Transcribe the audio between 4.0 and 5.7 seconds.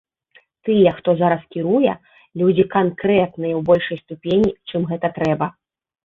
ступені, чым гэта трэба.